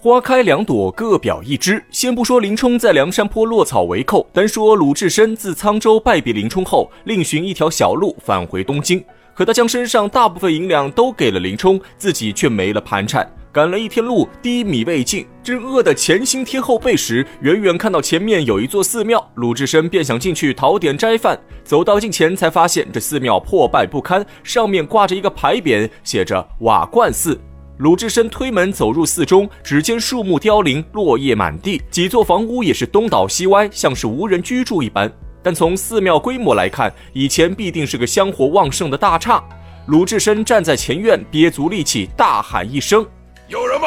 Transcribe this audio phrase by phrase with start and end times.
[0.00, 1.82] 花开两朵，各表一枝。
[1.90, 9.04] 先不说林冲在梁山坡落草为寇，单说鲁智深自沧州败别林冲后，另寻一条小路返回东京。
[9.34, 13.28] 可他将身上大部分银两都给了林冲，自己却没了盘缠。
[13.50, 21.36] 赶了一天路，低米未进，正饿得前心贴后背时，远远看到前面有一座寺庙，鲁智深便想进去讨点斋饭。
[21.64, 27.36] 走到近前，才发现这寺庙破败不堪，上面挂着一个牌匾，写着“瓦罐寺”。
[27.78, 35.10] 鲁智深推门走入寺中，只见树木凋零，落叶满地，几座房屋也是东倒西歪，像是无人居住一般。
[35.44, 39.40] 但从寺庙规模来看，以前必定是个香火旺盛的大刹。
[39.86, 43.06] 鲁智深站在前院，憋足力气，大喊一声
[43.46, 43.86] ：“有人吗？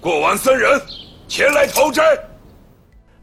[0.00, 0.80] 过完僧人，
[1.26, 2.00] 前来投斋。”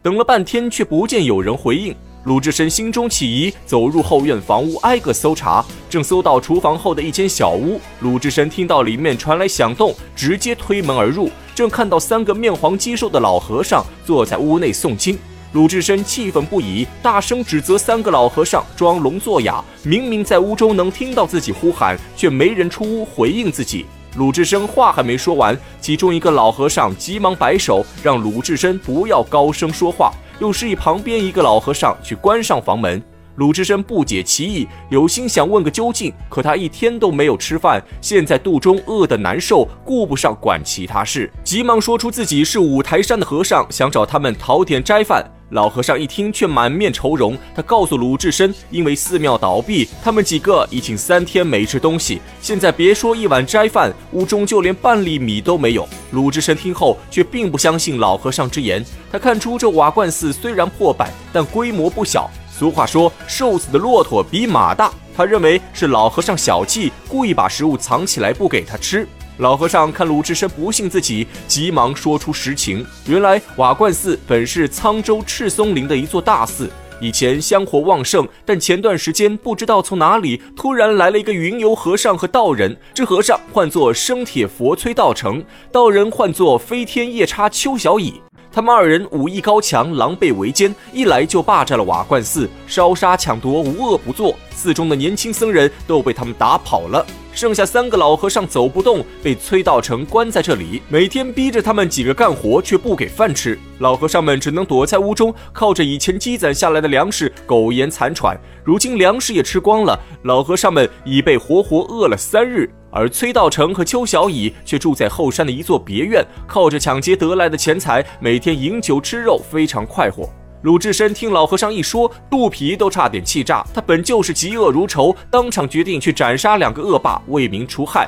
[0.03, 1.95] 等了半天，却不见有人回应。
[2.23, 5.65] 鲁智深心中起疑，走入后院房屋，挨个搜查。
[5.89, 11.31] 正搜到厨房后的一间小屋，鲁智深听到里面传来响动，直接推门而入。
[11.55, 15.17] 正看到三个面黄肌瘦的老和尚坐在屋内诵经，
[15.53, 19.63] 鲁智深气愤不已，大声指责三个老和尚装聋作哑。
[19.81, 23.87] 明明在屋中能听到自己呼喊，却没人出屋回应自己。
[24.15, 30.11] 鲁智深话还没说完，其中一个老和尚急忙摆手，让鲁智深不要高声说话。
[30.41, 32.99] 又示意旁边一个老和尚去关上房门。
[33.35, 45.25] 鲁智深不解其意，有心想问个究竟，可他一天都没有吃饭，现在肚中饿得难受，顾不上管其他事，急忙说出自己是五台山的和尚，想找他们讨点斋饭。
[45.51, 47.37] 老和尚一听，却满面愁容。
[47.53, 55.85] 他告诉鲁智深，因为寺庙倒闭，他们几个已经三天没吃东西，现在别说一碗斋饭，屋中就连半粒米都没有。
[56.11, 58.81] 鲁智深听后，却并不相信老和尚之言。
[59.11, 62.31] 他看出这瓦罐寺虽然破败，但规模不小。
[62.61, 64.93] 俗话说，瘦死的骆驼比马大。
[65.17, 69.07] 他认为是老和尚小气，故意把食物藏起来不给他吃。
[69.37, 72.85] 老和尚看鲁智深不信自己，急忙说出实情。
[73.07, 82.77] 原来瓦罐寺本是沧州赤松林的一座大寺，以前香火旺盛，但前段时间不知道从哪里突然来了一个云游和尚和道人。
[82.93, 88.21] 这和尚唤作生铁佛崔道成，道人唤作飞天夜叉邱小乙。
[88.53, 94.35] 他们二人武艺高强，狼狈为奸，一来就霸占了瓦罐寺，烧杀抢夺，无恶不作。
[94.53, 103.57] 寺中的年轻僧人都被他们打跑了，剩下三个老和尚走不动，被崔道成关在这里，每天逼着他们几个干活，却不给饭吃。
[103.79, 108.39] 老和尚们只能躲在屋中，靠着以前积攒下来的粮食苟延残喘。
[108.63, 112.69] 如今粮食也吃光了，老和尚们已被活活饿了三日。
[112.93, 120.29] 而崔道成和邱小乙却住在后山的一座别院，靠着抢劫得来的钱财，每天饮酒吃肉，非常快活。
[120.61, 123.65] 鲁智深听老和尚一说，肚皮都差点气炸。
[123.73, 128.07] 他本就是嫉恶如仇，当场决定去斩杀两个恶霸，为民除害。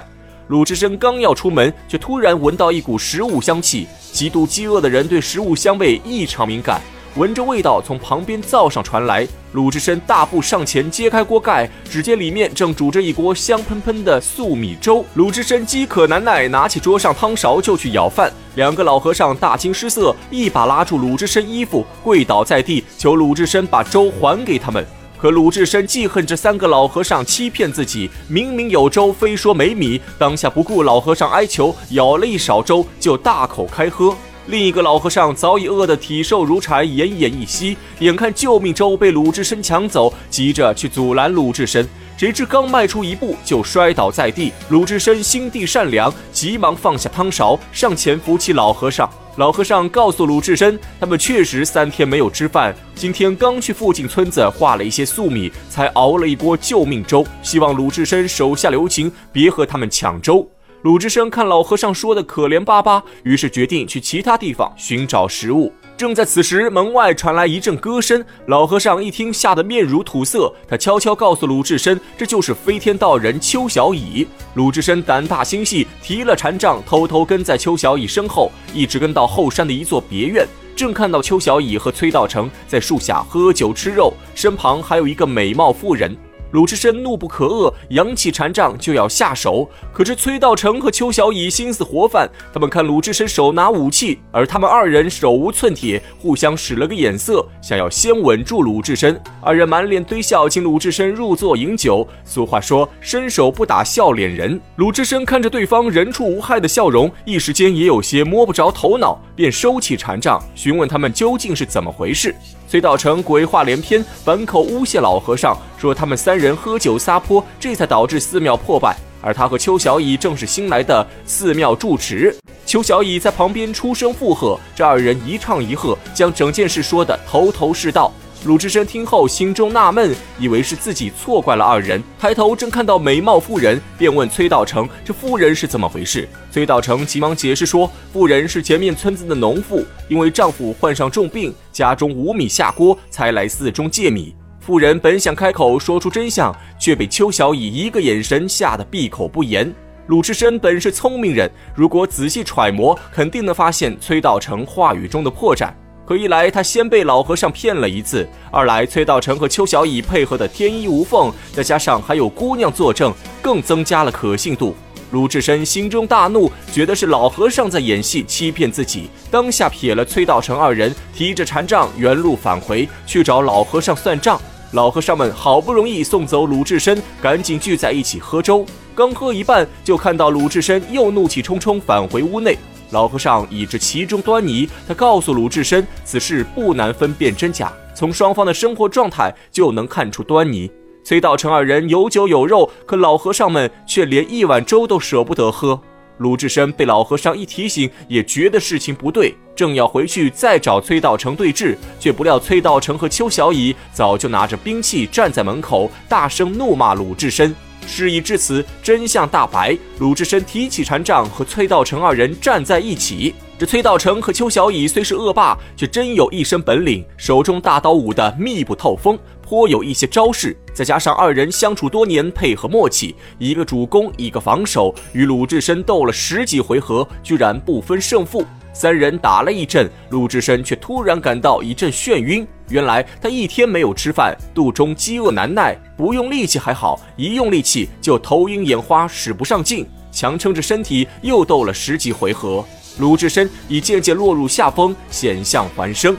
[0.50, 3.88] 鲁智深刚要出门，却突然闻到一股食物香气。
[4.12, 6.80] 极度饥饿的人对食物香味异常敏感。
[7.16, 15.06] 闻着味道从旁边灶上传来，鲁智深大步上前揭开锅盖，只见里面正煮着一锅香喷喷的粟米粥。
[15.14, 18.34] 鲁智深饥渴难耐，拿起桌上汤勺就去舀饭。
[18.56, 24.84] 两个老和尚大惊失色，一把拉住鲁智深衣服，跪倒在地，求鲁智深把粥还给他们。
[25.16, 30.02] 可鲁智深记恨这三个老和尚欺骗自己，明明有粥，非说没米。
[30.18, 34.16] 当下不顾老和尚哀求，舀了一勺粥就大口开喝。
[34.48, 37.78] 另一个老和尚早已饿得体瘦如柴，奄奄一息。
[38.00, 41.88] 眼看救命粥被鲁智深抢走，急着去阻拦鲁智深，
[42.18, 44.52] 谁知刚迈出一步就摔倒在地。
[44.68, 49.10] 鲁智深心地善良，急忙放下汤勺，上前扶起老和尚。
[49.38, 57.26] 老和尚告诉鲁智深，他们确实三天没有吃饭，今天刚去附近村子化了一些粟米，才熬了一锅救命粥。
[57.42, 60.48] 希望鲁智深手下留情，别和他们抢粥。
[60.84, 65.72] 鲁智深看老和尚说的可怜巴巴，于是决定去其他地方寻找食物。
[65.96, 68.22] 正在此时，门外传来一阵歌声。
[68.48, 70.54] 老和尚一听，吓得面如土色。
[70.68, 74.28] 他悄悄告诉鲁智深，这就是飞天道人邱小乙。
[74.56, 80.46] 鲁智深胆大心细，提了禅杖，偷偷跟在邱小乙身后，一直跟到后山的一座别院。
[80.76, 86.14] 正看到邱小乙和崔道成在树下喝酒吃肉，身旁还有一个美貌妇人。
[86.54, 89.68] 鲁智深怒不可遏，扬起禅杖就要下手。
[89.92, 99.20] 可是崔道成和邱小乙心思活泛，他们看鲁智深手拿武器，而他们二人手无寸铁，互相使了个眼色，想要先稳住鲁智深。
[99.42, 102.08] 二人满脸堆笑，请鲁智深入座饮酒。
[102.24, 104.62] 俗话说，伸手不打笑脸人。
[104.76, 112.34] 鲁智深看着对方人畜无害的笑容，一时间也有些摸不着头脑，便收起禅杖，询问他们究竟是怎么回事。
[112.68, 118.96] 崔道成鬼话连篇，反口诬陷老和尚，说他们三人喝酒撒泼，这才导致寺庙破败。
[119.22, 122.36] 而他和邱小乙正是新来的寺庙住持。
[122.66, 128.12] 邱小乙在旁边出声附和，这二人一唱一和，将整件事说得头头是道。
[128.46, 149.74] 鲁智深听后心中纳闷，以为是自己错怪了二人，抬头正看到美貌妇人，便问崔道成：“这妇人是怎么回事？”崔道成急忙解释说：“妇人是前面村子的农妇，因为丈夫患上重病，家中无米下锅，才来寺中借米。”妇人本想开口说出真相，却被邱小乙一个眼神吓得闭口不言。
[150.08, 155.72] 鲁智深本是聪明人，如果仔细揣摩，肯定能发现崔道成话语中的破绽。
[156.06, 164.76] 可一来他先被老和尚骗了一次，二来崔道成和邱小乙配合的天衣无缝，再加上还有姑娘作证，更增加了可信度。
[165.12, 174.42] 鲁智深心中大怒，觉得是老和尚在演戏欺骗自己，当下撇了崔道成二人，提着禅杖原路返回去找老和尚算账。
[174.72, 178.66] 老和尚们好不容易送走鲁智深，赶紧聚在一起喝粥。
[178.96, 182.58] 刚喝一半，就看到鲁智深又怒气冲冲返回屋内。
[182.94, 190.72] 老和尚已知其中端倪，他告诉鲁智深，此事不难分辨真假，从双方的生活状态就能看出端倪。
[191.04, 195.82] 崔道成二人有酒有肉，可老和尚们却连一碗粥都舍不得喝。
[196.20, 207.54] 鲁智深被老和尚一提醒，也觉得事情不对，正要回去再找崔道成对峙，却不料崔道成和邱小乙早就拿着兵器站在门口，大声怒骂鲁智深。
[207.88, 209.78] 事已至此，真相大白。
[210.00, 213.34] 鲁智深提起禅杖，和崔道成二人站在一起。
[213.64, 220.54] 这崔道成和邱小乙虽是恶霸，却真有一身本领，手中大刀舞得密不透风，颇有一些招式。
[220.74, 228.46] 再加上二人相处多年，配合默契，一个主攻，一个防守，与鲁智深斗了十几回合，居然不分胜负。
[228.74, 232.46] 三人打了一阵，鲁智深却突然感到一阵眩晕。
[232.68, 242.66] 原来他一天没有吃饭，肚中饥饿难耐，不用力气还好，一用力气就头晕眼花，使不上劲，强撑着身体又斗了十几回合。
[242.98, 246.16] 鲁智深已渐渐落入下风，险象环生。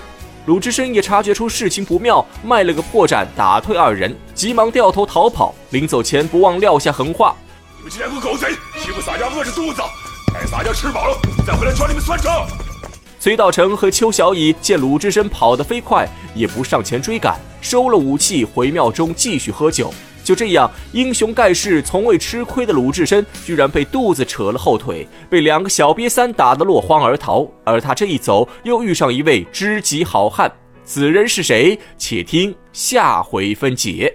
[0.47, 5.55] 鲁智深也察觉出事情不妙，卖了个破绽，打退二人，急忙掉头逃跑。
[5.71, 7.35] 临走前不忘撂下狠话
[7.79, 8.49] ：“你们这两个狗贼，
[8.83, 9.81] 欺负洒家饿着肚子。”
[10.35, 11.17] 待洒家吃饱了，
[11.47, 12.47] 再回来找你们算账。
[13.21, 19.95] 崔道成和邱小乙见鲁智深跑得飞快，也不上前追赶，收了武器回庙中继续喝酒。
[20.25, 27.47] 就这样，英雄盖世、从未吃亏的鲁智深，居然被肚子扯了后腿，被两个小瘪三打得落荒而逃。
[27.63, 30.51] 而他这一走，又遇上一位知己好汉，
[30.85, 31.79] 此人是谁？
[31.99, 34.14] 且听下回分解。